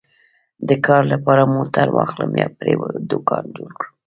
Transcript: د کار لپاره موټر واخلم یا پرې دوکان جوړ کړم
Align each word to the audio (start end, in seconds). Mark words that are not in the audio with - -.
د 0.67 0.71
کار 0.85 1.03
لپاره 1.13 1.51
موټر 1.55 1.87
واخلم 1.97 2.31
یا 2.41 2.47
پرې 2.57 2.73
دوکان 3.11 3.43
جوړ 3.57 3.69
کړم 3.79 3.91